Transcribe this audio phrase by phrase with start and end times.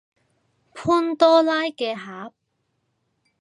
[0.73, 2.33] 潘多拉嘅盒